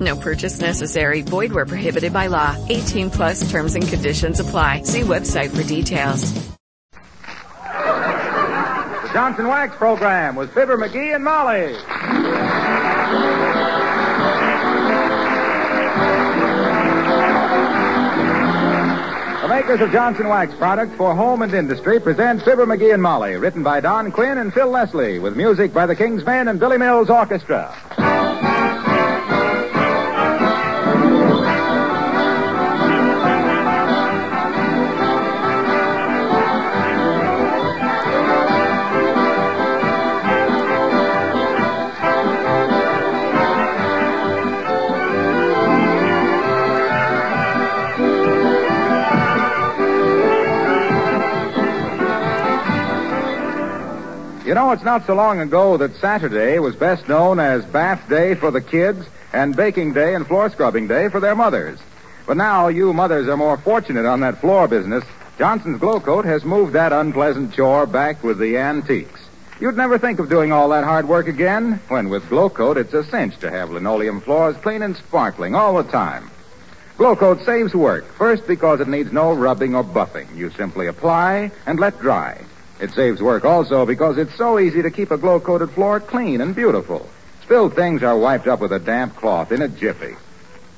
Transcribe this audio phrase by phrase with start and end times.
[0.00, 1.22] No purchase necessary.
[1.22, 2.56] Void where prohibited by law.
[2.68, 4.82] 18 plus terms and conditions apply.
[4.82, 6.32] See website for details.
[9.02, 11.76] The Johnson Wax program with Fibber McGee and Molly.
[19.42, 23.34] The makers of Johnson Wax products for home and industry present Fibber McGee and Molly,
[23.36, 26.78] written by Don Quinn and Phil Leslie, with music by the King's Men and Billy
[26.78, 27.74] Mills Orchestra.
[54.52, 58.34] You know, it's not so long ago that Saturday was best known as bath day
[58.34, 61.78] for the kids and baking day and floor scrubbing day for their mothers.
[62.26, 65.04] But now you mothers are more fortunate on that floor business.
[65.38, 69.26] Johnson's Glow Coat has moved that unpleasant chore back with the antiques.
[69.58, 72.92] You'd never think of doing all that hard work again, when with Glow Coat it's
[72.92, 76.30] a cinch to have linoleum floors clean and sparkling all the time.
[76.98, 80.36] Glow Coat saves work, first because it needs no rubbing or buffing.
[80.36, 82.44] You simply apply and let dry.
[82.82, 86.40] It saves work also because it's so easy to keep a glow coated floor clean
[86.40, 87.08] and beautiful.
[87.44, 90.16] Spilled things are wiped up with a damp cloth in a jiffy.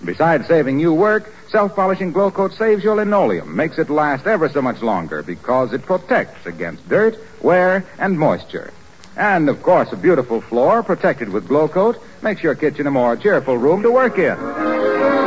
[0.05, 4.51] Besides saving you work, self polishing glow coat saves your linoleum, makes it last ever
[4.51, 8.75] so much longer because it protects against dirt, wear, and moisture.
[9.17, 13.17] And of course, a beautiful floor protected with glow coat makes your kitchen a more
[13.17, 15.24] cheerful room to work in.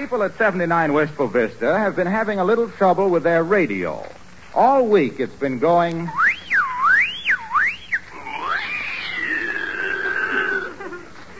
[0.00, 4.02] People at 79 Wistful Vista have been having a little trouble with their radio.
[4.54, 6.08] All week it's been going.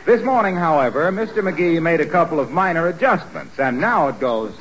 [0.05, 1.41] This morning, however, Mr.
[1.41, 4.53] McGee made a couple of minor adjustments, and now it goes.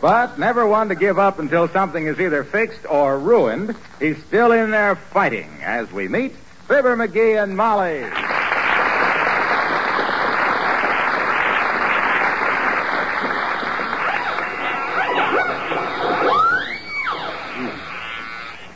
[0.00, 3.74] But never one to give up until something is either fixed or ruined.
[3.98, 6.36] He's still in there fighting as we meet
[6.68, 8.02] Fibber McGee and Molly.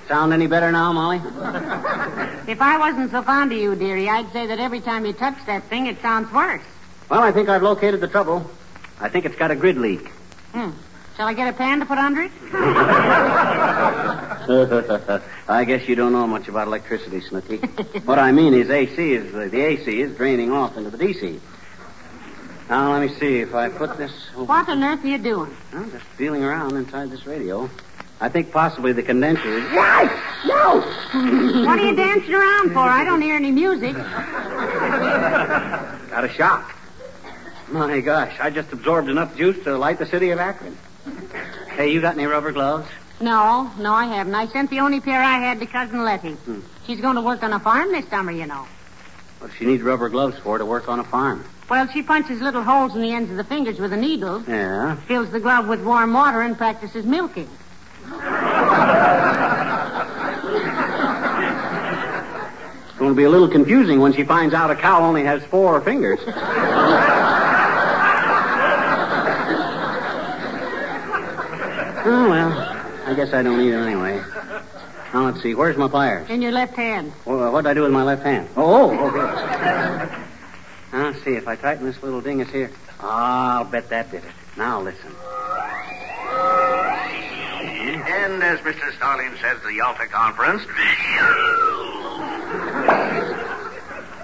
[0.08, 1.18] Sound any better now, Molly?
[2.48, 5.36] If I wasn't so fond of you, dearie, I'd say that every time you touch
[5.44, 6.62] that thing, it sounds worse.
[7.10, 8.50] Well, I think I've located the trouble.
[9.00, 10.08] I think it's got a grid leak.
[10.52, 10.70] Hmm.
[11.16, 12.30] Shall I get a pan to put under it?
[15.48, 17.58] I guess you don't know much about electricity, Snooky.
[18.04, 21.38] what I mean is AC is uh, the AC is draining off into the DC.
[22.70, 24.10] Now let me see if I put this.
[24.34, 25.54] What on earth are you doing?
[25.72, 27.68] I'm just feeling around inside this radio.
[28.20, 29.64] I think possibly the condenser is.
[29.72, 30.10] No!
[30.46, 30.80] No!
[31.66, 32.78] what are you dancing around for?
[32.78, 33.94] I don't hear any music.
[36.08, 36.74] Got a shock.
[37.68, 40.76] My gosh, I just absorbed enough juice to light the city of Akron.
[41.74, 42.88] Hey, you got any rubber gloves?
[43.20, 44.34] No, no, I haven't.
[44.34, 46.32] I sent the only pair I had to Cousin Letty.
[46.32, 46.60] Hmm.
[46.86, 48.66] She's going to work on a farm this summer, you know.
[49.38, 51.44] What she needs rubber gloves for to work on a farm.
[51.70, 54.96] Well, she punches little holes in the ends of the fingers with a needle, Yeah.
[55.06, 57.48] fills the glove with warm water, and practices milking.
[62.88, 65.42] It's going to be a little confusing when she finds out a cow only has
[65.44, 66.20] four fingers.
[72.04, 72.52] oh, well,
[73.06, 74.22] I guess I don't need it anyway.
[75.12, 75.54] Now, let's see.
[75.54, 76.28] Where's my pliers?
[76.30, 77.12] In your left hand.
[77.24, 78.48] Well, what'd I do with my left hand?
[78.56, 79.18] Oh, oh, okay.
[80.92, 81.32] now, let's see.
[81.32, 82.70] If I tighten this little dingus here.
[83.00, 84.30] Ah, I'll bet that did it.
[84.56, 85.12] Now, listen.
[88.04, 88.96] And as Mr.
[88.96, 90.62] Stalin says to the Yalta Conference,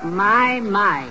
[0.05, 1.11] My, my.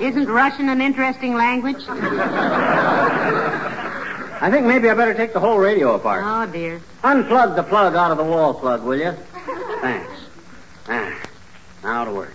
[0.00, 1.84] Isn't Russian an interesting language?
[4.40, 6.22] I think maybe I better take the whole radio apart.
[6.24, 6.80] Oh, dear.
[7.02, 9.12] Unplug the plug out of the wall plug, will you?
[9.80, 10.12] Thanks.
[10.88, 11.22] Ah,
[11.82, 12.34] now to work.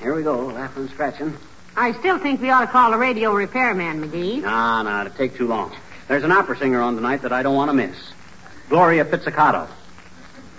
[0.00, 1.36] Here we go, laughing and scratching.
[1.76, 4.42] I still think we ought to call a radio repairman, McGee.
[4.42, 5.74] No, no, it'll take too long.
[6.08, 7.96] There's an opera singer on tonight that I don't want to miss.
[8.68, 9.66] Gloria Pizzicato.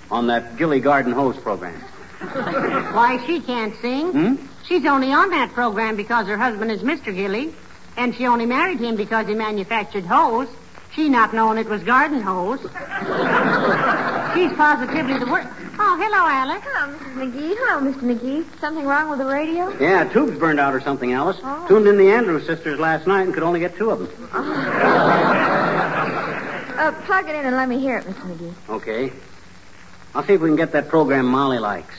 [0.09, 1.79] On that Gilly Garden Hose program.
[2.19, 4.11] Why, she can't sing.
[4.11, 4.35] Hmm?
[4.67, 7.15] She's only on that program because her husband is Mr.
[7.15, 7.53] Gilly,
[7.97, 10.47] and she only married him because he manufactured hose.
[10.93, 12.61] She not knowing it was garden hose.
[12.61, 12.71] She's
[14.53, 15.49] positively the worst.
[15.77, 16.63] Oh, hello, Alice.
[16.63, 17.13] Hello, Mrs.
[17.15, 17.55] McGee.
[17.57, 18.01] Hello, Mr.
[18.01, 18.59] McGee.
[18.61, 19.77] Something wrong with the radio?
[19.77, 21.37] Yeah, tube's burned out or something, Alice.
[21.43, 21.67] Oh.
[21.67, 24.29] Tuned in the Andrews sisters last night and could only get two of them.
[26.77, 28.21] Uh, plug it in and let me hear it, Mr.
[28.21, 28.53] McGee.
[28.69, 29.11] Okay.
[30.13, 31.95] I'll see if we can get that program Molly likes.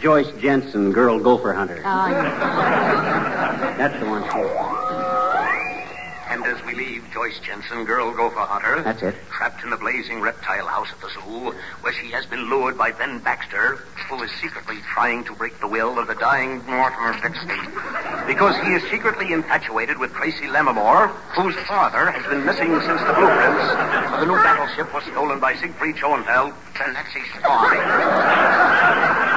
[0.00, 1.82] Joyce Jensen, Girl Gopher Hunter.
[1.84, 3.74] Oh, yeah.
[3.78, 4.22] That's the one
[7.16, 9.14] Joyce Jensen, girl gopher hunter, That's it.
[9.32, 12.92] trapped in the blazing reptile house at the zoo, where she has been lured by
[12.92, 13.76] Ben Baxter,
[14.10, 17.56] who is secretly trying to break the will of the dying Mortimer Bixby,
[18.26, 23.14] because he is secretly infatuated with Tracy Lammermoor, whose father has been missing since the
[23.14, 23.64] blueprints
[24.12, 27.80] of the new battleship was stolen by Siegfried Schoenfeld, the Nazi spy,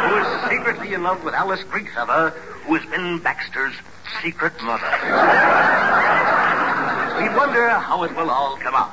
[0.04, 2.32] who is secretly in love with Alice Grigfeather,
[2.68, 3.74] who is Ben Baxter's
[4.22, 6.09] secret mother.
[7.20, 8.92] We wonder how it will all come out.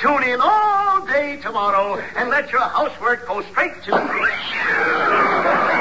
[0.00, 3.90] Tune in all day tomorrow and let your housework go straight to.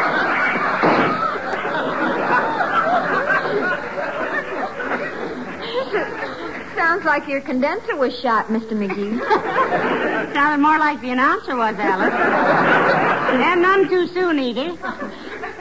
[6.76, 8.72] Sounds like your condenser was shot, Mr.
[8.74, 9.20] McGee.
[10.34, 12.14] Sounded more like the announcer was, Alice.
[12.14, 14.76] and none too soon, either.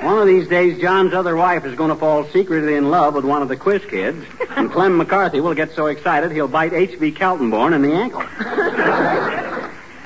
[0.04, 3.24] One of these days, John's other wife is going to fall secretly in love with
[3.24, 7.12] one of the quiz kids, and Clem McCarthy will get so excited he'll bite H.V.
[7.12, 8.22] Kaltenborn in the ankle.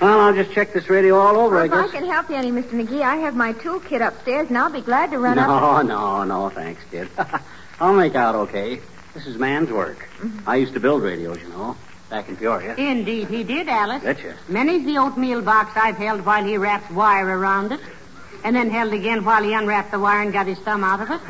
[0.01, 1.89] well, I'll just check this radio all over, I guess.
[1.89, 2.81] if I can help you any, Mr.
[2.81, 5.49] McGee, I have my toolkit upstairs, and I'll be glad to run up.
[5.49, 7.09] No, no, no, thanks, kid.
[7.81, 8.81] I'll make out okay.
[9.15, 9.99] This is man's work.
[10.21, 10.49] Mm-hmm.
[10.49, 11.77] I used to build radios, you know,
[12.09, 12.77] back in Peoria.
[12.77, 14.05] Indeed, he did, Alice.
[14.05, 14.37] Betcha.
[14.49, 17.81] Many's the oatmeal box I've held while he wraps wire around it,
[18.45, 21.11] and then held again while he unwrapped the wire and got his thumb out of
[21.11, 21.21] it.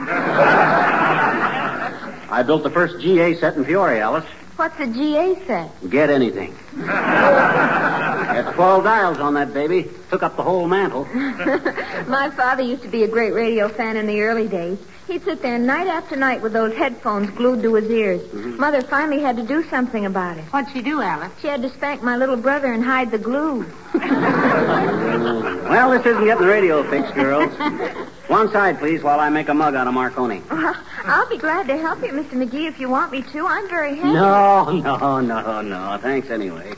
[2.31, 4.26] I built the first GA set in Peoria, Alice.
[4.56, 5.70] What's a GA set?
[5.88, 6.55] Get anything.
[6.76, 9.88] Had 12 dials on that baby.
[10.10, 11.05] Took up the whole mantle.
[11.14, 14.78] My father used to be a great radio fan in the early days.
[15.08, 18.20] He'd sit there night after night with those headphones glued to his ears.
[18.20, 18.60] Mm-hmm.
[18.60, 20.44] Mother finally had to do something about it.
[20.44, 21.32] What'd she do, Alice?
[21.40, 23.64] She had to spank my little brother and hide the glue.
[25.69, 27.52] Well, this isn't getting the radio fixed, girls.
[28.28, 30.43] One side, please, while I make a mug out of Marconi.
[30.50, 30.75] Well,
[31.05, 32.32] I'll be glad to help you, Mr.
[32.32, 33.46] McGee, if you want me to.
[33.46, 34.14] I'm very happy.
[34.14, 35.99] No, no, no, no.
[36.00, 36.72] Thanks anyway.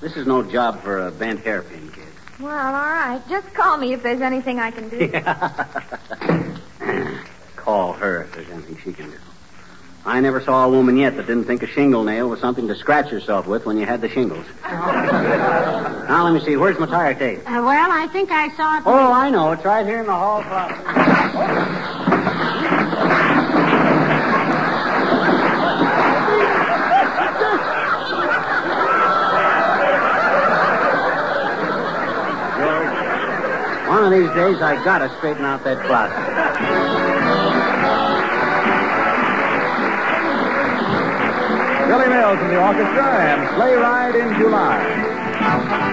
[0.00, 2.04] This is no job for a bent hairpin kid.
[2.40, 3.22] Well, all right.
[3.28, 5.08] Just call me if there's anything I can do.
[7.64, 9.16] Call her if there's anything she can do.
[10.04, 12.74] I never saw a woman yet that didn't think a shingle nail was something to
[12.74, 14.44] scratch yourself with when you had the shingles.
[14.64, 16.56] now, let me see.
[16.56, 17.38] Where's my tire tape?
[17.48, 18.82] Uh, well, I think I saw it.
[18.84, 19.52] Oh, I know.
[19.52, 20.76] It's right here in the hall closet.
[33.92, 36.71] One of these days, I gotta straighten out that closet.
[41.92, 45.91] Billy Mills and the orchestra and Sleigh Ride in July.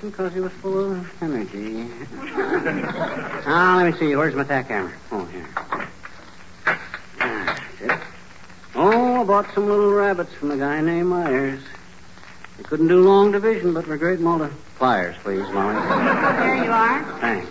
[0.00, 1.84] Because he was full of energy.
[1.84, 2.06] now,
[3.46, 4.16] ah, let me see.
[4.16, 4.92] Where's my tack hammer?
[5.12, 5.46] Oh, here.
[5.56, 5.88] Ah,
[7.18, 8.00] That's it.
[8.74, 11.62] Oh, I bought some little rabbits from a guy named Myers.
[12.56, 15.74] They couldn't do long division, but were great multipliers, please, Molly.
[15.74, 17.20] There you are.
[17.20, 17.50] Thanks.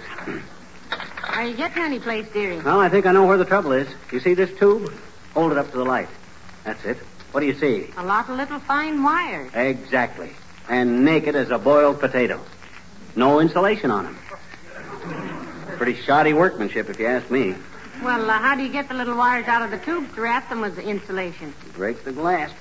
[1.29, 2.59] Are you getting any place, dearie?
[2.59, 3.87] Well, I think I know where the trouble is.
[4.11, 4.93] You see this tube?
[5.33, 6.09] Hold it up to the light.
[6.63, 6.97] That's it.
[7.31, 7.89] What do you see?
[7.97, 9.51] A lot of little fine wires.
[9.55, 10.29] Exactly.
[10.69, 12.39] And naked as a boiled potato.
[13.15, 14.17] No insulation on them.
[15.77, 17.55] Pretty shoddy workmanship, if you ask me.
[18.01, 20.49] Well, uh, how do you get the little wires out of the tubes to wrap
[20.49, 21.53] them with the insulation?
[21.73, 22.51] Break the glass.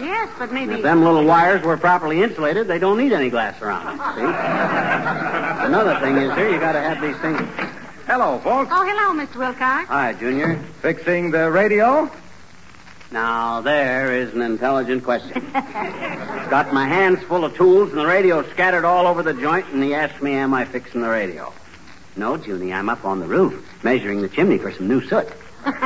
[0.00, 0.74] Yes, but maybe.
[0.74, 3.98] If them little wires were properly insulated, they don't need any glass around them.
[4.16, 5.64] See?
[5.66, 7.38] Another thing is here, you got to have these things.
[8.06, 8.70] Hello, folks.
[8.72, 9.36] Oh, hello, Mr.
[9.36, 9.88] Wilcox.
[9.88, 10.58] Hi, Junior.
[10.80, 12.10] Fixing the radio?
[13.16, 15.50] Now, there is an intelligent question.
[15.54, 19.82] Got my hands full of tools and the radio scattered all over the joint, and
[19.82, 21.50] he asked me, Am I fixing the radio?
[22.14, 25.28] No, Junie, I'm up on the roof, measuring the chimney for some new soot.
[25.64, 25.80] Don't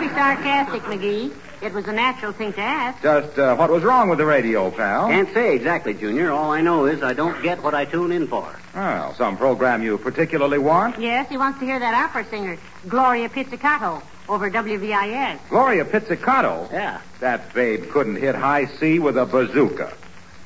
[0.00, 1.34] be sarcastic, McGee.
[1.60, 3.02] It was a natural thing to ask.
[3.02, 5.08] Just uh, what was wrong with the radio, pal?
[5.08, 6.30] Can't say exactly, Junior.
[6.30, 8.58] All I know is I don't get what I tune in for.
[8.74, 10.98] Well, some program you particularly want?
[10.98, 12.56] Yes, he wants to hear that opera singer,
[12.88, 15.38] Gloria Pizzicato, over WVIS.
[15.48, 16.68] Gloria Pizzicato?
[16.72, 17.00] Yeah.
[17.20, 19.92] That babe couldn't hit high C with a bazooka.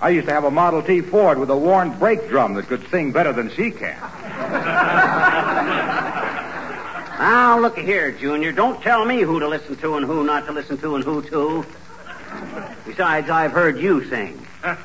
[0.00, 2.88] I used to have a Model T Ford with a worn brake drum that could
[2.90, 3.98] sing better than she can.
[7.20, 8.50] Now, look here, Junior.
[8.50, 11.20] Don't tell me who to listen to and who not to listen to and who
[11.22, 11.66] to.
[12.86, 14.46] Besides, I've heard you sing.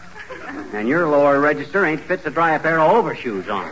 [0.74, 3.68] And your lower register ain't fit to dry a pair of overshoes on.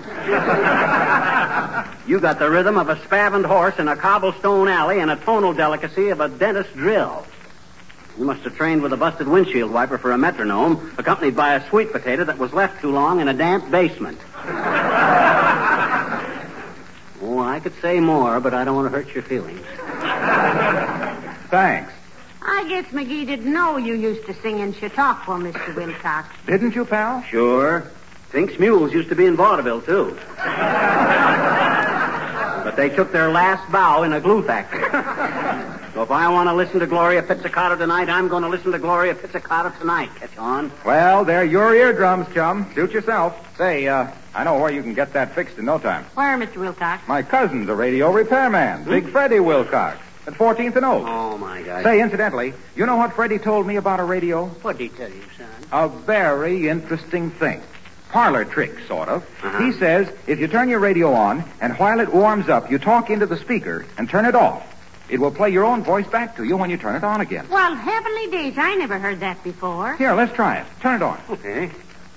[2.07, 5.53] you got the rhythm of a spavined horse in a cobblestone alley and a tonal
[5.53, 7.25] delicacy of a dentist drill.
[8.17, 11.69] You must have trained with a busted windshield wiper for a metronome, accompanied by a
[11.69, 14.19] sweet potato that was left too long in a damp basement.
[17.21, 19.65] oh, I could say more, but I don't want to hurt your feelings.
[21.49, 21.91] Thanks.
[22.45, 25.75] I guess McGee didn't know you used to sing in Chautauqua, Mr.
[25.75, 26.27] Wilcox.
[26.45, 27.23] Didn't you, pal?
[27.23, 27.89] Sure.
[28.31, 30.17] Thinks Mules used to be in vaudeville, too.
[32.63, 34.81] but they took their last bow in a glue factory.
[35.93, 38.79] So if I want to listen to Gloria Pizzicato tonight, I'm going to listen to
[38.79, 40.09] Gloria Pizzicato tonight.
[40.15, 40.71] Catch on?
[40.83, 42.71] Well, they're your eardrums, chum.
[42.73, 43.35] Suit yourself.
[43.57, 46.03] Say, uh, I know where you can get that fixed in no time.
[46.15, 46.57] Where, Mr.
[46.57, 47.07] Wilcox?
[47.07, 51.03] My cousin's a radio repairman, Big Freddie Wilcox, at 14th and Oak.
[51.05, 51.83] Oh, my God.
[51.83, 54.47] Say, incidentally, you know what Freddie told me about a radio?
[54.47, 55.47] What'd he tell you, son?
[55.71, 57.61] A very interesting thing.
[58.09, 59.23] Parlor trick, sort of.
[59.43, 59.65] Uh-huh.
[59.65, 63.09] He says if you turn your radio on, and while it warms up, you talk
[63.09, 64.63] into the speaker and turn it off,
[65.09, 67.47] it will play your own voice back to you when you turn it on again.
[67.49, 69.95] Well, heavenly days, I never heard that before.
[69.95, 70.65] Here, let's try it.
[70.79, 71.19] Turn it on.
[71.29, 71.71] Okay.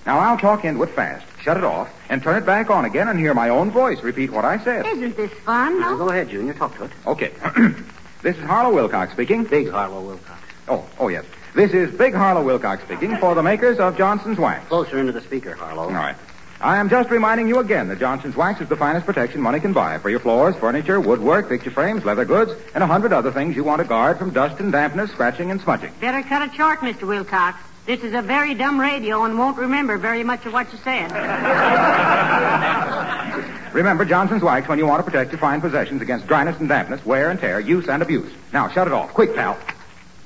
[0.07, 3.09] Now, I'll talk into it fast, shut it off, and turn it back on again
[3.09, 4.87] and hear my own voice repeat what I said.
[4.87, 5.99] Isn't this fun, Now, no?
[5.99, 6.55] go ahead, Junior.
[6.55, 6.93] Talk to it.
[7.07, 7.33] Okay.
[8.23, 9.43] this is Harlow Wilcox speaking.
[9.45, 10.41] Big Harlow Wilcox.
[10.69, 11.25] Oh, oh, yes.
[11.57, 14.69] This is Big Harlow Wilcox speaking for the makers of Johnson's Wax.
[14.69, 15.85] Closer into the speaker, Harlow.
[15.85, 16.17] All right.
[16.61, 19.73] I am just reminding you again that Johnson's Wax is the finest protection money can
[19.73, 23.57] buy for your floors, furniture, woodwork, picture frames, leather goods, and a hundred other things
[23.57, 25.93] you want to guard from dust and dampness, scratching and smudging.
[26.01, 27.07] Better cut it short, Mr.
[27.07, 27.59] Wilcox.
[27.87, 31.12] This is a very dumb radio and won't remember very much of what you said.
[33.73, 37.05] Remember Johnson's Wax when you want to protect your fine possessions against dryness and dampness,
[37.05, 38.33] wear and tear, use and abuse.
[38.52, 39.12] Now, shut it off.
[39.12, 39.59] Quick, pal.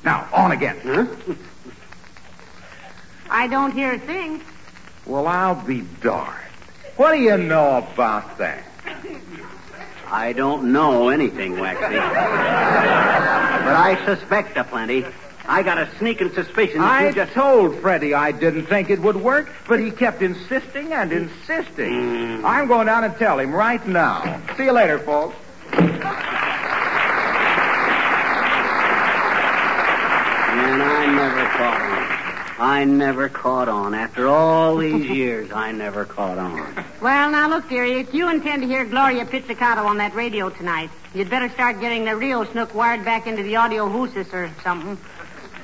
[0.04, 0.78] Now, on again.
[0.82, 1.06] Huh?
[3.28, 4.40] I don't hear a thing.
[5.04, 6.36] Well, I'll be darned.
[6.96, 8.62] What do you know about that?
[10.06, 11.82] I don't know anything, Waxy.
[11.82, 15.04] but I suspect a plenty.
[15.46, 17.32] I got a sneaking suspicion that I you just...
[17.32, 22.38] told Freddie I didn't think it would work, but he kept insisting and insisting.
[22.38, 22.46] Hmm.
[22.46, 24.40] I'm going down and tell him right now.
[24.56, 25.36] See you later, folks.
[30.70, 32.00] And I never caught on.
[32.60, 33.94] I never caught on.
[33.94, 36.84] After all these years, I never caught on.
[37.00, 40.90] Well, now look, dearie, if you intend to hear Gloria Pizzicato on that radio tonight,
[41.14, 44.98] you'd better start getting the real Snook wired back into the audio hoosis or something.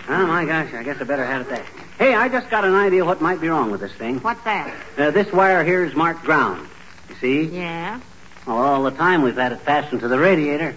[0.09, 1.67] Oh, my gosh, I guess I better have it that.
[1.99, 4.21] Hey, I just got an idea what might be wrong with this thing.
[4.21, 4.73] What's that?
[4.97, 6.69] Uh, this wire here is marked ground.
[7.09, 7.45] You see?
[7.45, 8.01] Yeah.
[8.47, 10.77] Well, all the time we've had it fastened to the radiator.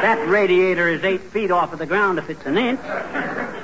[0.00, 2.80] that radiator is eight feet off of the ground if it's an inch.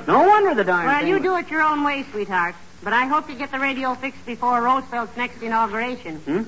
[0.07, 0.87] No wonder the darn thing.
[0.87, 1.09] Well, thing.
[1.09, 2.55] you do it your own way, sweetheart.
[2.83, 6.17] But I hope you get the radio fixed before Roosevelt's next inauguration.
[6.19, 6.43] Hmm?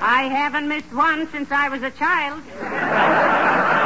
[0.00, 2.42] I haven't missed one since I was a child.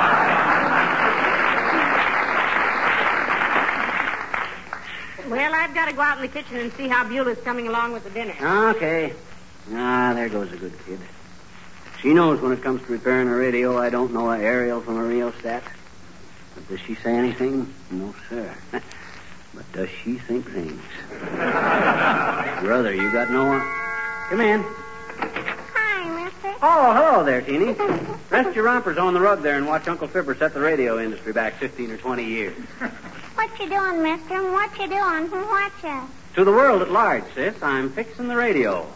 [5.32, 7.94] Well, I've got to go out in the kitchen and see how Beulah's coming along
[7.94, 8.34] with the dinner.
[8.76, 9.14] Okay.
[9.72, 11.00] Ah, there goes a good kid.
[12.02, 14.98] She knows when it comes to repairing a radio, I don't know a aerial from
[14.98, 15.62] a rheostat.
[16.54, 17.72] But does she say anything?
[17.90, 18.54] No, sir.
[19.54, 20.82] but does she think things?
[22.60, 23.46] Brother, you got no...
[23.46, 23.60] One?
[24.28, 24.62] Come in.
[25.16, 26.58] Hi, mister.
[26.60, 27.74] Oh, hello there, Teeny.
[28.28, 31.32] Rest your rompers on the rug there and watch Uncle Fibber set the radio industry
[31.32, 32.54] back 15 or 20 years.
[33.42, 34.52] What you doing, mister?
[34.52, 35.28] What you doing?
[35.28, 36.00] What you?
[36.34, 38.86] To the world at large, sis, I'm fixing the radio.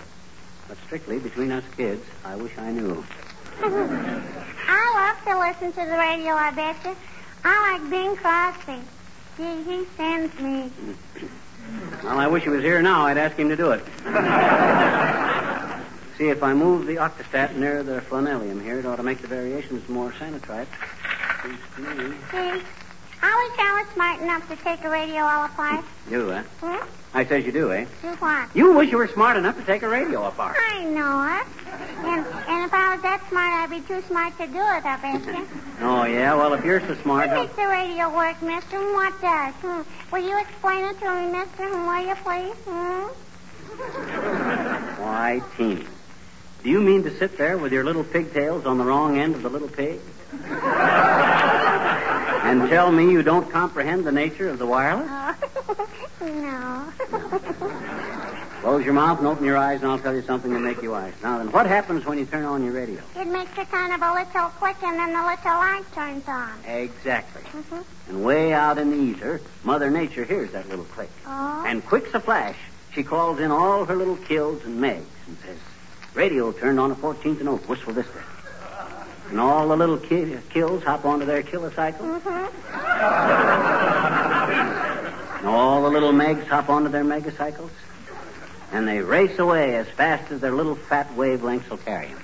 [0.69, 3.05] But strictly between us kids, I wish I knew.
[3.61, 6.95] I love to listen to the radio, I bet you.
[7.43, 8.83] I like Bing Crosby.
[9.37, 10.71] Gee, he sends me.
[12.05, 13.07] Well, I wish he was here now.
[13.07, 13.85] I'd ask him to do it.
[16.19, 19.27] See, if I move the octostat near the flanellium here, it ought to make the
[19.27, 20.69] variations more sanitrite.
[21.43, 22.15] Seems to me.
[22.31, 22.63] Gee,
[23.29, 25.85] I wish I smart enough to take a radio all apart.
[26.09, 26.43] You, eh?
[26.61, 26.87] Hmm?
[27.13, 27.87] I says you do, eh?
[28.03, 28.55] Do what?
[28.55, 30.57] You wish you were smart enough to take a radio apart.
[30.61, 31.47] I know it.
[32.05, 34.97] And, and if I was that smart, I'd be too smart to do it, I
[35.03, 35.47] bet you.
[35.81, 36.35] Oh, yeah?
[36.35, 37.29] Well, if you're so smart...
[37.29, 38.77] What makes the radio work, mister?
[38.77, 39.55] and What does?
[39.55, 39.83] Hmm.
[40.15, 41.67] Will you explain it to me, mister?
[41.69, 42.57] Hmm, Will you, please?
[42.65, 43.09] Hmm?
[45.03, 45.85] Why, Teeny.
[46.63, 49.43] Do you mean to sit there with your little pigtails on the wrong end of
[49.43, 50.01] the little pig?
[52.47, 55.09] and tell me you don't comprehend the nature of the wireless?
[56.21, 56.93] no.
[58.61, 60.91] Close your mouth and open your eyes, and I'll tell you something to make you
[60.91, 61.13] wise.
[61.23, 63.01] Now then, what happens when you turn on your radio?
[63.15, 66.53] It makes a kind of a little click, and then the little light turns on.
[66.65, 67.43] Exactly.
[67.43, 67.85] Mhm.
[68.09, 71.11] And way out in the ether, Mother Nature hears that little click.
[71.27, 71.65] Oh.
[71.67, 72.57] And quick's a flash,
[72.93, 75.59] she calls in all her little kills and megs and says,
[76.15, 78.23] Radio turned on a 14th note, Wistful Vista.
[79.29, 82.21] And all the little ki- kills hop onto their kilocycle.
[82.21, 82.47] Mm-hmm.
[85.39, 87.71] And all the little megs hop onto their megacycles.
[88.73, 92.19] And they race away as fast as their little fat wavelengths will carry them.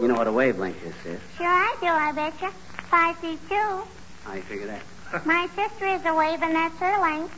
[0.00, 1.20] You know what a wavelength is, sis?
[1.36, 2.50] Sure I do, I bet you.
[2.90, 3.82] Five feet two.
[4.24, 4.82] How you figure that?
[5.26, 7.34] My sister is a wave, and that's her length.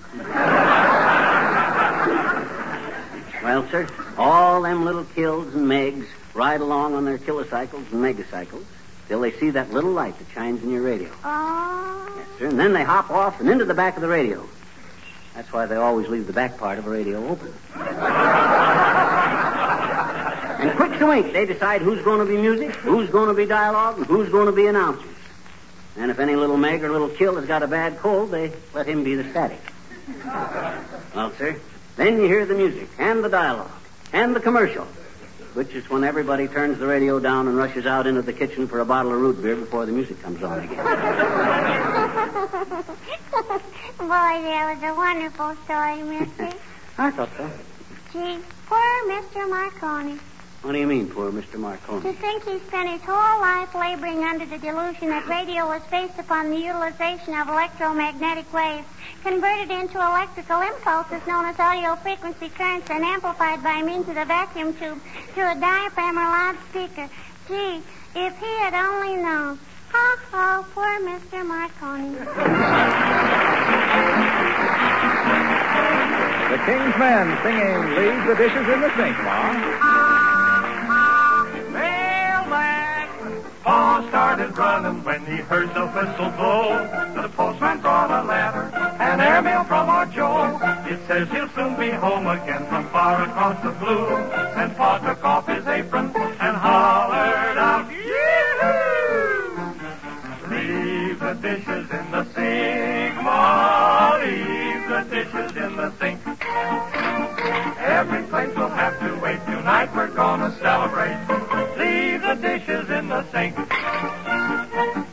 [3.43, 8.65] Well, sir, all them little kills and megs ride along on their kilocycles and megacycles
[9.09, 11.11] till they see that little light that shines in your radio.
[11.25, 12.15] Oh.
[12.17, 12.47] Yes, sir.
[12.47, 14.49] And then they hop off and into the back of the radio.
[15.35, 17.53] That's why they always leave the back part of a radio open.
[20.61, 23.47] and quick to wink, they decide who's going to be music, who's going to be
[23.47, 25.07] dialogue, and who's going to be announcers.
[25.97, 28.87] And if any little meg or little kill has got a bad cold, they let
[28.87, 29.61] him be the static.
[31.13, 31.57] Well, sir,
[31.97, 33.73] then you hear the music and the dialogue
[34.13, 34.87] and the commercial,
[35.55, 38.81] which is when everybody turns the radio down and rushes out into the kitchen for
[38.81, 40.77] a bottle of root beer before the music comes on again.
[43.99, 46.51] Boy, that was a wonderful story, mister.
[46.99, 47.51] I thought so.
[48.13, 49.49] Gee, poor Mr.
[49.49, 50.19] Marconi.
[50.63, 51.59] What do you mean, poor Mr.
[51.59, 52.03] Marconi?
[52.03, 56.19] To think he spent his whole life laboring under the delusion that radio was based
[56.19, 58.87] upon the utilization of electromagnetic waves,
[59.23, 64.27] converted into electrical impulses known as audio frequency currents and amplified by means of the
[64.27, 65.01] vacuum tube
[65.33, 67.09] through a diaphragm or loudspeaker.
[67.49, 67.81] Gee,
[68.15, 69.59] if he had only known.
[69.93, 71.41] Ha ha, poor Mr.
[71.41, 72.15] Marconi.
[76.51, 80.10] The King's Men singing Leave the Dishes in the Sink, Ma.
[83.63, 86.79] Paul started running when he heard the whistle blow.
[87.15, 88.71] The postman brought a letter,
[89.01, 90.59] an airmail from our Joe.
[90.87, 94.07] It says he'll soon be home again from far across the blue.
[94.57, 99.51] And Pa took off his apron and hollered out, Yoo-hoo!
[100.49, 104.17] Leave the dishes in the sink, Ma.
[104.23, 106.30] Leave the dishes in the sink.
[107.79, 109.41] Every place will have to wait.
[109.47, 111.17] Tonight we're gonna celebrate.
[111.79, 113.57] Leave the dishes in the sink.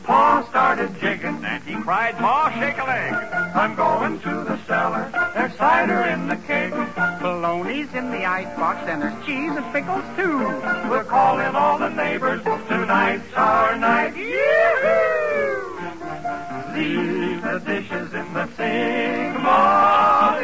[0.04, 3.12] Pa started jigging and he cried, Ma, shake a leg.
[3.54, 5.10] I'm going to the cellar.
[5.34, 6.72] There's cider in the keg.
[7.20, 10.38] Bologna's in the icebox and there's cheese and pickles too.
[10.88, 12.42] We'll call in all the neighbors.
[12.68, 14.16] Tonight's our night.
[14.16, 15.28] Yoo-hoo!
[16.74, 20.37] Leave the dishes in the sink, Ma.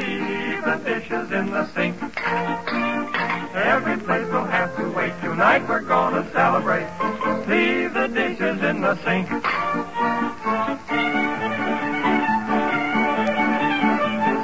[0.64, 1.94] The dishes in the sink.
[3.54, 5.12] Every place will have to wait.
[5.20, 6.88] Tonight we're gonna celebrate.
[7.46, 9.28] Leave the dishes in the sink.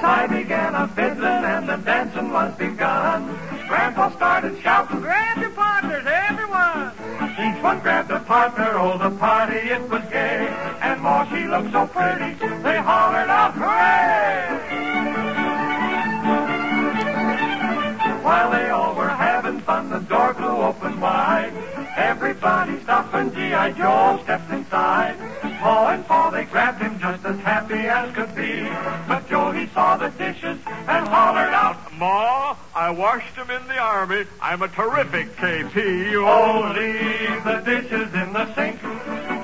[0.05, 3.25] I began a fiddling and the dancing was begun.
[3.67, 6.93] Grandpa started shouting, grab your partners, everyone.
[7.33, 10.49] Each one grabbed a partner, oh, the party, it was gay.
[10.83, 14.90] And Ma, she looked so pretty, they hollered out, hooray!
[18.31, 21.53] While they all were having fun, the door blew open wide.
[21.97, 23.73] Everybody stopped when G.I.
[23.73, 25.17] Joe stepped inside.
[25.59, 28.63] Paul and Paul, they grabbed him just as happy as could be.
[29.09, 33.79] But Joe, he saw the dishes and hollered out, Ma, I washed them in the
[33.79, 34.27] army.
[34.41, 36.15] I'm a terrific KP.
[36.15, 38.81] Oh, leave the dishes in the sink.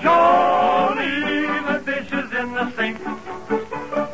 [0.00, 3.00] Joe, leave the dishes in the sink.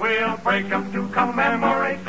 [0.01, 2.03] We'll break them to commemorate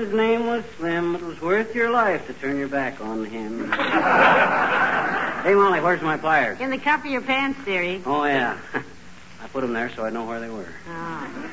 [0.00, 1.14] his name was Slim.
[1.14, 3.70] It was worth your life to turn your back on him.
[3.72, 6.58] hey, Molly, where's my pliers?
[6.58, 8.02] In the cuff of your pants, dearie.
[8.06, 8.58] Oh, yeah.
[9.42, 10.68] I put them there so I know where they were.
[10.88, 11.50] Oh.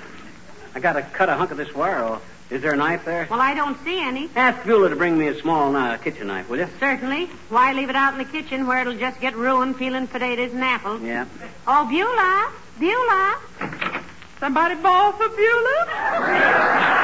[0.76, 2.00] I got to cut a hunk of this wire.
[2.04, 3.28] Oh, Is there a knife there?
[3.30, 4.30] Well, I don't see any.
[4.34, 6.70] Ask Beulah to bring me a small uh, kitchen knife, will you?
[6.80, 7.26] Certainly.
[7.50, 10.64] Why leave it out in the kitchen where it'll just get ruined peeling potatoes and
[10.64, 11.02] apples?
[11.02, 11.26] Yeah.
[11.68, 12.52] Oh, Beulah!
[12.80, 13.40] Beulah!
[14.40, 16.94] Somebody bawl for Beulah?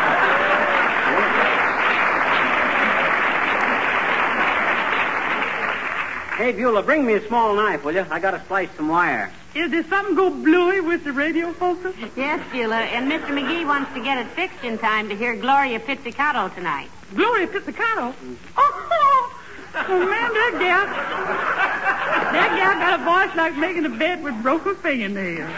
[6.36, 8.08] Hey, Beulah, bring me a small knife, will you?
[8.10, 9.32] I got to slice some wire.
[9.54, 11.96] Is there something go bluey with the radio focus?
[12.18, 13.28] Yes, Beulah, and Mr.
[13.28, 16.90] McGee wants to get it fixed in time to hear Gloria Pizzicato tonight.
[17.14, 18.16] Gloria Pizzicato?
[18.58, 19.30] Oh,
[19.76, 20.86] oh, man, that gal.
[22.34, 25.52] That gal got a voice like making a bed with broken fingernails.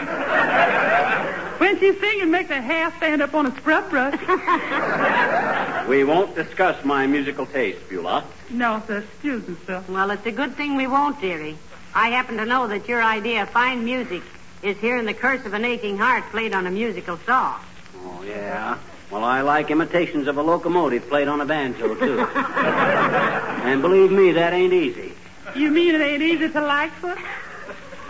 [1.58, 4.20] When she's singing, it makes her hair stand up on a scrub brush.
[5.88, 8.24] We won't discuss my musical taste, Beulah.
[8.50, 8.98] No, sir.
[8.98, 9.84] Excuse me, sir.
[9.88, 11.56] Well, it's a good thing we won't, dearie.
[11.94, 14.22] I happen to know that your idea of fine music
[14.62, 17.58] is hearing the curse of an aching heart played on a musical saw.
[18.04, 18.78] Oh, yeah.
[19.10, 22.18] Well, I like imitations of a locomotive played on a banjo, too.
[22.20, 25.12] and believe me, that ain't easy.
[25.54, 27.16] You mean it ain't easy to like, sir?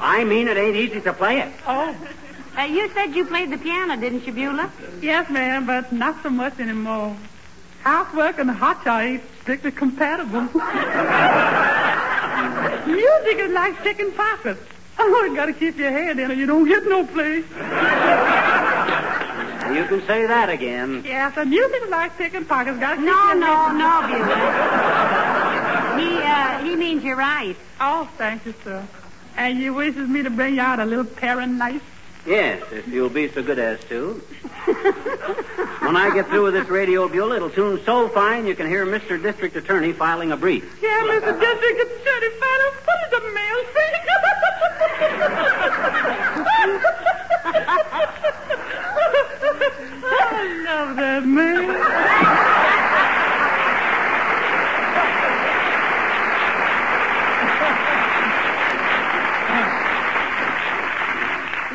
[0.01, 1.53] I mean, it ain't easy to play it.
[1.67, 1.95] Oh.
[2.57, 4.73] Uh, you said you played the piano, didn't you, Beulah?
[5.03, 7.15] Yes, ma'am, but not so much anymore.
[7.87, 10.41] Housework and hot chow ain't strictly compatible.
[12.93, 14.61] Music is like chicken pockets.
[14.99, 17.45] Oh, you gotta keep your head in or you don't get no place.
[19.73, 21.05] You can say that again.
[21.05, 22.81] Yes, and music is like chicken pockets.
[22.81, 26.01] Gotta keep no, your no, head no, Beulah.
[26.01, 27.55] he, uh, he means you're right.
[27.81, 28.85] Oh, thank you, sir.
[29.37, 31.85] And you wishes me to bring you out a little parent knife?
[32.27, 34.15] Yes, if you'll be so good as to.
[35.81, 38.85] when I get through with this radio, Beulah, it'll tune so fine you can hear
[38.85, 39.23] Mr.
[39.23, 40.65] District Attorney filing a brief.
[40.83, 41.39] Yeah, Mr.
[41.39, 43.93] District Attorney, Father, what is the mail thing?
[50.09, 52.26] I love that man.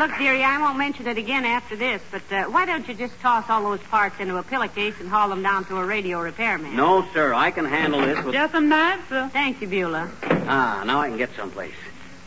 [0.02, 3.14] Look, dearie, I won't mention it again after this, but uh, why don't you just
[3.20, 6.76] toss all those parts into a pillowcase and haul them down to a radio repairman?
[6.76, 8.34] No, sir, I can handle this with.
[8.34, 9.30] Just some knives, sir.
[9.32, 10.10] Thank you, Beulah.
[10.24, 11.76] Ah, now I can get someplace.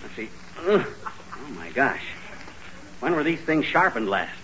[0.02, 0.28] Let's see.
[0.68, 0.86] Ugh.
[0.86, 2.04] Oh, my gosh.
[3.00, 4.38] When were these things sharpened last?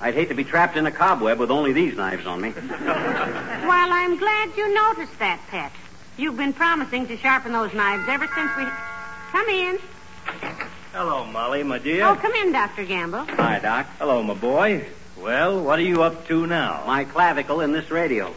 [0.00, 2.54] I'd hate to be trapped in a cobweb with only these knives on me.
[2.56, 5.72] Well, I'm glad you noticed that, Pet.
[6.16, 8.64] You've been promising to sharpen those knives ever since we.
[9.30, 9.78] Come in.
[10.94, 12.06] Hello, Molly, my dear.
[12.06, 12.84] Oh, come in, Dr.
[12.84, 13.24] Gamble.
[13.24, 13.88] Hi, Doc.
[13.98, 14.86] Hello, my boy.
[15.16, 16.84] Well, what are you up to now?
[16.86, 18.32] My clavicle in this radio.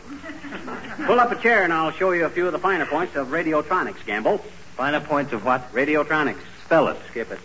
[1.05, 3.27] Pull up a chair and I'll show you a few of the finer points of
[3.27, 4.39] radiotronics, Gamble.
[4.75, 5.71] Finer points of what?
[5.71, 6.41] Radiotronics.
[6.65, 6.97] Spell it.
[7.11, 7.39] Skip it.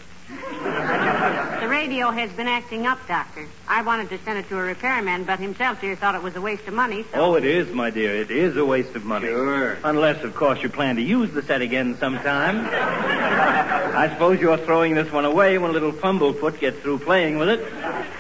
[1.63, 3.47] The radio has been acting up, Doctor.
[3.69, 6.41] I wanted to send it to a repairman, but himself here thought it was a
[6.41, 7.21] waste of money, so.
[7.21, 8.17] Oh, it is, my dear.
[8.17, 9.29] It is a waste of money.
[9.29, 9.79] Sure.
[9.85, 12.67] Unless, of course, you plan to use the set again sometime.
[12.69, 17.61] I suppose you're throwing this one away when little Fumblefoot gets through playing with it.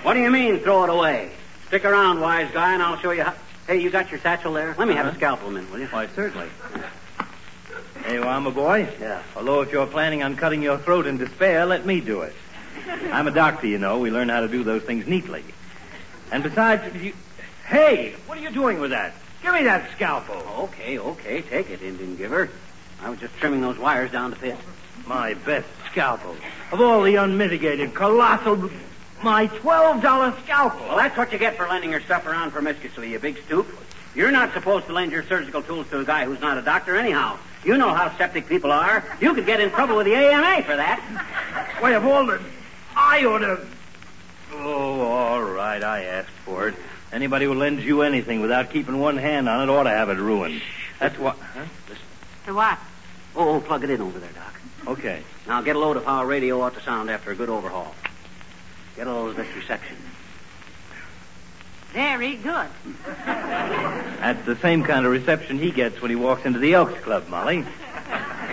[0.04, 1.32] What do you mean, throw it away?
[1.66, 3.34] Stick around, wise guy, and I'll show you how.
[3.66, 4.76] Hey, you got your satchel there?
[4.78, 5.18] Let me have a uh-huh.
[5.18, 5.86] scalpel a minute, will you?
[5.86, 6.46] Why, certainly.
[8.04, 8.88] There you are, my boy.
[9.00, 9.20] Yeah.
[9.34, 12.36] Although if you're planning on cutting your throat in despair, let me do it.
[13.10, 13.98] I'm a doctor, you know.
[13.98, 15.44] We learn how to do those things neatly.
[16.30, 17.14] And besides, you...
[17.66, 19.14] Hey, what are you doing with that?
[19.42, 20.36] Give me that scalpel.
[20.64, 21.42] Okay, okay.
[21.42, 22.50] Take it, Indian giver.
[23.00, 24.56] I was just trimming those wires down to fit.
[25.06, 26.36] My best scalpel.
[26.70, 28.70] Of all the unmitigated, colossal...
[29.22, 30.80] My $12 scalpel.
[30.80, 33.68] Well, that's what you get for lending your stuff around promiscuously, you big stoop.
[34.16, 36.96] You're not supposed to lend your surgical tools to a guy who's not a doctor
[36.96, 37.38] anyhow.
[37.64, 39.04] You know how septic people are.
[39.20, 41.00] You could get in trouble with the AMA for that.
[41.78, 42.40] Why, of all the...
[42.94, 43.66] I ought to...
[44.52, 46.74] Oh, all right, I asked for it.
[47.12, 50.18] Anybody who lends you anything without keeping one hand on it ought to have it
[50.18, 50.62] ruined.
[50.98, 51.36] That's what...
[51.36, 51.64] Huh?
[51.88, 52.04] Listen.
[52.46, 52.78] To what?
[53.34, 54.60] Oh, oh, plug it in over there, Doc.
[54.86, 55.22] Okay.
[55.46, 57.94] Now get a load of how a radio ought to sound after a good overhaul.
[58.96, 59.96] Get a load of this reception.
[61.92, 62.68] Very good.
[63.26, 67.28] That's the same kind of reception he gets when he walks into the Elks Club,
[67.28, 67.64] Molly.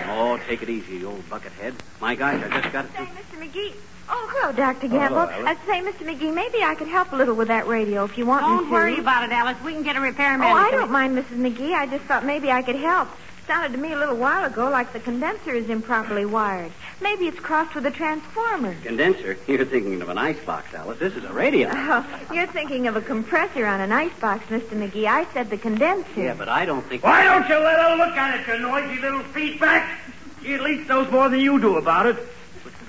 [0.07, 1.73] Oh, take it easy, you old buckethead.
[2.01, 2.91] My gosh, I just got it.
[2.91, 3.49] Say, Mr.
[3.49, 3.73] McGee.
[4.11, 4.87] Oh, hello, Dr.
[4.87, 5.19] Oh, Gamble.
[5.27, 5.57] hello, Alice.
[5.59, 6.05] I'd say, Mr.
[6.09, 8.61] McGee, maybe I could help a little with that radio if you want me to.
[8.63, 9.57] Don't worry about it, Alice.
[9.63, 10.47] We can get a repairman.
[10.47, 11.37] Oh, I don't mind, Mrs.
[11.37, 11.73] McGee.
[11.73, 13.07] I just thought maybe I could help.
[13.45, 16.71] Sounded to me a little while ago like the condenser is improperly wired.
[17.01, 18.75] Maybe it's crossed with a transformer.
[18.83, 19.37] Condenser?
[19.47, 20.99] You're thinking of an icebox, Alice.
[20.99, 21.69] This is a radio.
[21.91, 24.69] Oh, you're thinking of a compressor on an icebox, Mr.
[24.77, 25.07] McGee.
[25.07, 26.21] I said the condenser.
[26.21, 27.03] Yeah, but I don't think.
[27.03, 29.99] Why don't you let her look at it, you noisy little feedback?
[30.43, 32.17] She at least knows more than you do about it.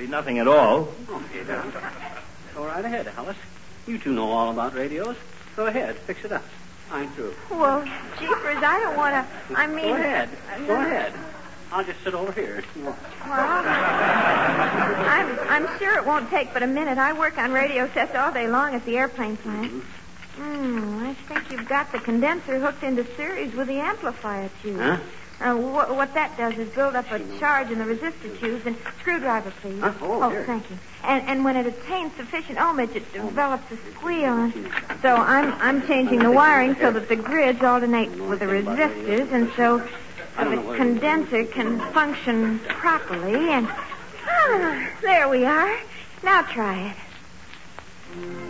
[0.00, 0.88] Which would be nothing at all.
[1.10, 1.66] Okay, Doc.
[2.54, 3.36] Go right ahead, Alice.
[3.86, 5.16] You two know all about radios.
[5.56, 6.44] Go ahead, fix it up.
[6.90, 7.34] I'm through.
[7.50, 7.84] Well,
[8.18, 9.26] jeepers, I don't want to.
[9.54, 9.88] I mean.
[9.88, 10.30] Go ahead.
[10.66, 11.12] Go ahead.
[11.70, 12.64] I'll just sit over here.
[12.82, 12.96] Well,
[15.04, 16.96] I'm, I'm sure it won't take but a minute.
[16.96, 19.84] I work on radio sets all day long at the airplane plant.
[20.36, 24.80] Hmm, I think you've got the condenser hooked into series with the amplifier tube.
[24.80, 24.96] Huh?
[25.40, 28.76] Uh, wh- what that does is build up a charge in the resistor tubes and
[29.00, 29.80] screwdriver, please.
[29.80, 29.94] Huh?
[30.02, 30.44] Oh, here.
[30.44, 30.78] thank you.
[31.02, 34.52] And, and when it attains sufficient ohmage, it develops a squeal.
[35.00, 39.50] So I'm I'm changing the wiring so that the grids alternate with the resistors, and
[39.56, 39.88] so
[40.36, 43.50] uh, the condenser can function properly.
[43.50, 45.78] And ah, there we are.
[46.22, 48.49] Now try it.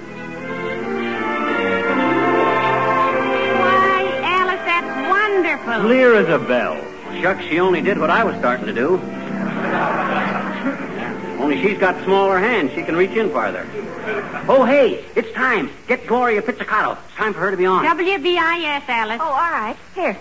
[5.66, 5.88] Wonderful.
[5.88, 6.80] Clear as a bell.
[7.20, 9.00] Shucks, she only did what I was starting to do.
[11.40, 12.72] Only she's got smaller hands.
[12.74, 13.66] She can reach in farther.
[14.48, 15.70] Oh, hey, it's time.
[15.88, 16.98] Get Gloria Pizzicato.
[17.06, 17.84] It's time for her to be on.
[17.84, 19.20] WBIS, Alice.
[19.20, 19.76] Oh, all right.
[19.94, 20.16] Here.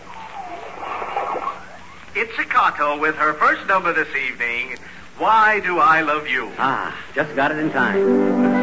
[2.13, 4.77] Pizzicato with her first number this evening.
[5.17, 6.51] Why do I love you?
[6.57, 8.58] Ah, just got it in time.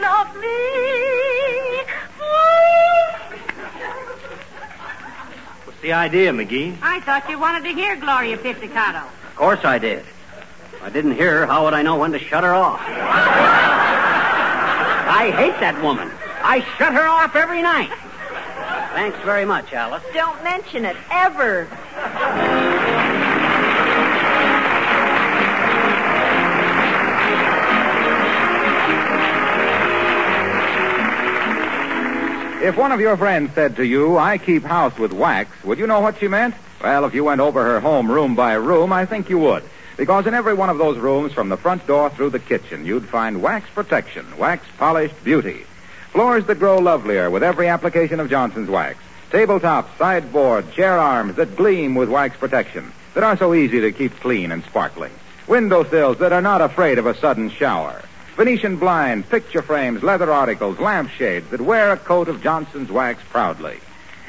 [0.00, 1.82] Love me?
[5.64, 6.76] What's the idea, McGee?
[6.82, 8.98] I thought you wanted to hear Gloria Pizzicato.
[8.98, 9.98] Of course I did.
[10.00, 12.80] If I didn't hear her, how would I know when to shut her off?
[15.18, 16.10] I hate that woman.
[16.42, 17.90] I shut her off every night.
[18.94, 20.02] Thanks very much, Alice.
[20.14, 21.68] Don't mention it ever.
[32.66, 35.86] If one of your friends said to you, I keep house with wax, would you
[35.86, 36.56] know what she meant?
[36.82, 39.62] Well, if you went over her home room by room, I think you would.
[39.96, 43.06] Because in every one of those rooms, from the front door through the kitchen, you'd
[43.06, 45.64] find wax protection, wax polished beauty.
[46.10, 48.98] Floors that grow lovelier with every application of Johnson's wax.
[49.30, 54.18] Tabletops, sideboard, chair arms that gleam with wax protection, that are so easy to keep
[54.18, 55.12] clean and sparkling.
[55.46, 58.02] Windowsills that are not afraid of a sudden shower.
[58.36, 63.80] Venetian blinds, picture frames, leather articles, lampshades that wear a coat of Johnson's wax proudly.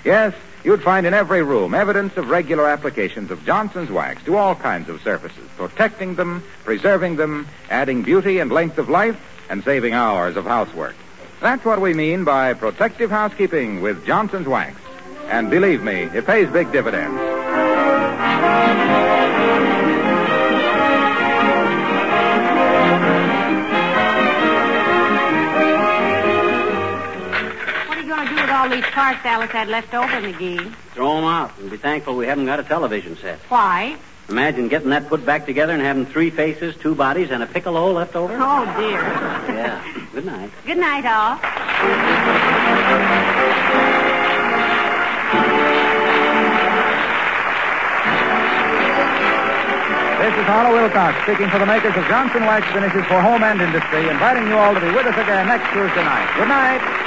[0.05, 4.55] Yes, you'd find in every room evidence of regular applications of Johnson's wax to all
[4.55, 9.93] kinds of surfaces, protecting them, preserving them, adding beauty and length of life, and saving
[9.93, 10.95] hours of housework.
[11.41, 14.79] That's what we mean by protective housekeeping with Johnson's wax.
[15.27, 17.19] And believe me, it pays big dividends.
[28.67, 30.73] All these parts Alice had left over, McGee?
[30.93, 33.39] Throw them out and be thankful we haven't got a television set.
[33.47, 33.95] Why?
[34.27, 37.93] Imagine getting that put back together and having three faces, two bodies, and a piccolo
[37.93, 38.35] left over.
[38.37, 38.99] Oh, dear.
[39.47, 39.81] Yeah.
[40.11, 40.51] Good night.
[40.65, 41.39] Good night, all.
[50.19, 53.61] This is Harlow Wilcox speaking for the makers of Johnson Wax Finishes for Home and
[53.61, 56.27] Industry, inviting you all to be with us again next Tuesday night.
[56.35, 57.06] Good night.